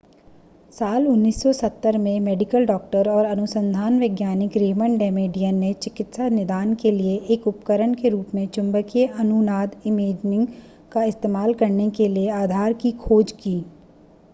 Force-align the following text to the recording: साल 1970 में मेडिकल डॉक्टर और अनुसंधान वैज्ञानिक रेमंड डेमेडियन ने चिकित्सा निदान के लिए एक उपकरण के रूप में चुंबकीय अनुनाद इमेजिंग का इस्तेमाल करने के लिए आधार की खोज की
साल 0.73 1.03
1970 1.07 1.97
में 1.97 2.19
मेडिकल 2.19 2.65
डॉक्टर 2.65 3.09
और 3.09 3.25
अनुसंधान 3.25 3.99
वैज्ञानिक 3.99 4.57
रेमंड 4.57 4.97
डेमेडियन 4.99 5.55
ने 5.57 5.71
चिकित्सा 5.83 6.29
निदान 6.29 6.73
के 6.75 6.91
लिए 6.91 7.15
एक 7.33 7.47
उपकरण 7.47 7.93
के 7.93 8.09
रूप 8.09 8.33
में 8.35 8.45
चुंबकीय 8.49 9.07
अनुनाद 9.09 9.79
इमेजिंग 9.85 10.47
का 10.91 11.03
इस्तेमाल 11.05 11.53
करने 11.53 11.89
के 11.91 12.07
लिए 12.07 12.29
आधार 12.41 12.73
की 12.81 12.91
खोज 12.99 13.31
की 13.33 13.59